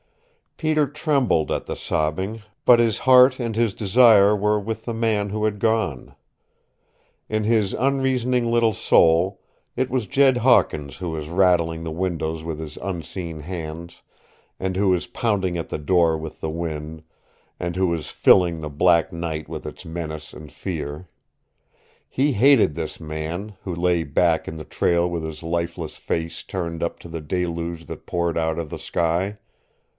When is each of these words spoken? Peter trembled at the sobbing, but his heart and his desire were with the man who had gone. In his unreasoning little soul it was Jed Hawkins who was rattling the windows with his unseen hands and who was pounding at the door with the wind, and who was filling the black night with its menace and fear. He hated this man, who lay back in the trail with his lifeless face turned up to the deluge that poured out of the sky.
Peter 0.57 0.85
trembled 0.87 1.51
at 1.51 1.65
the 1.65 1.75
sobbing, 1.75 2.41
but 2.65 2.77
his 2.79 2.99
heart 2.99 3.39
and 3.39 3.55
his 3.55 3.73
desire 3.73 4.35
were 4.35 4.59
with 4.59 4.85
the 4.85 4.93
man 4.93 5.29
who 5.29 5.45
had 5.45 5.59
gone. 5.59 6.15
In 7.29 7.43
his 7.43 7.73
unreasoning 7.73 8.45
little 8.49 8.73
soul 8.73 9.41
it 9.75 9.89
was 9.89 10.05
Jed 10.07 10.37
Hawkins 10.37 10.97
who 10.97 11.11
was 11.11 11.29
rattling 11.29 11.83
the 11.83 11.91
windows 11.91 12.43
with 12.43 12.59
his 12.59 12.77
unseen 12.77 13.39
hands 13.41 14.01
and 14.59 14.75
who 14.75 14.89
was 14.89 15.07
pounding 15.07 15.57
at 15.57 15.69
the 15.69 15.77
door 15.79 16.17
with 16.17 16.41
the 16.41 16.49
wind, 16.49 17.03
and 17.59 17.75
who 17.75 17.87
was 17.87 18.09
filling 18.09 18.61
the 18.61 18.69
black 18.69 19.11
night 19.11 19.47
with 19.49 19.65
its 19.67 19.83
menace 19.85 20.33
and 20.33 20.51
fear. 20.51 21.09
He 22.07 22.33
hated 22.33 22.73
this 22.75 22.99
man, 22.99 23.55
who 23.63 23.73
lay 23.73 24.03
back 24.03 24.47
in 24.47 24.57
the 24.57 24.63
trail 24.65 25.07
with 25.09 25.23
his 25.23 25.41
lifeless 25.41 25.95
face 25.97 26.43
turned 26.43 26.81
up 26.83 26.99
to 26.99 27.07
the 27.09 27.21
deluge 27.21 27.85
that 27.85 28.07
poured 28.07 28.37
out 28.37 28.59
of 28.59 28.69
the 28.69 28.79
sky. 28.79 29.37